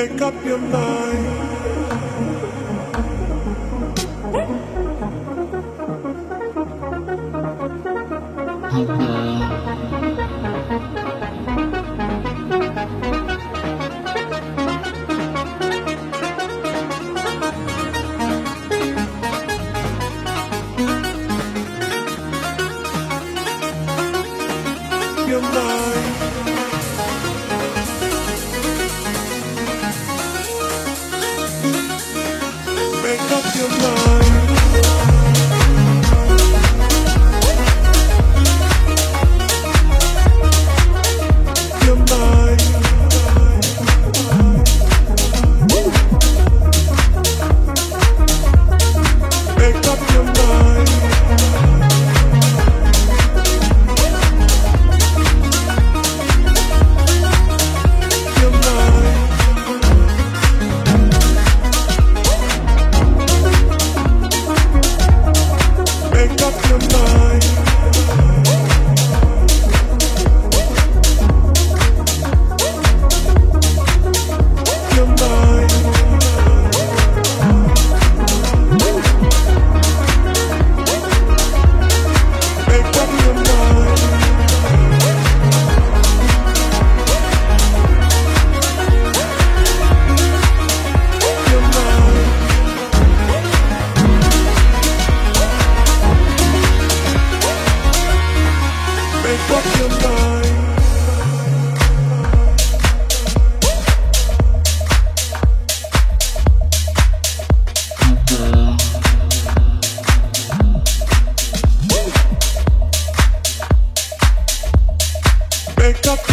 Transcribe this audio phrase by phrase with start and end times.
[0.00, 1.49] Make up your mind.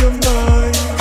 [0.10, 0.97] tonight.